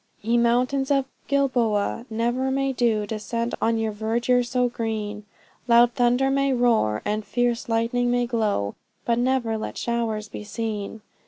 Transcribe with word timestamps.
Ye 0.23 0.35
mountains 0.35 0.89
of 0.89 1.05
Gilboa, 1.27 2.07
never 2.09 2.49
may 2.49 2.73
dew 2.73 3.05
Descend 3.05 3.53
on 3.61 3.77
your 3.77 3.91
verdure 3.91 4.41
so 4.43 4.67
green; 4.67 5.27
Loud 5.67 5.93
thunder 5.93 6.31
may 6.31 6.53
roar, 6.53 7.03
and 7.05 7.23
fierce 7.23 7.69
lightning 7.69 8.09
may 8.09 8.25
glow 8.25 8.73
But 9.05 9.19
never 9.19 9.59
let 9.59 9.77
showers 9.77 10.27
be 10.27 10.43
seen. 10.43 11.01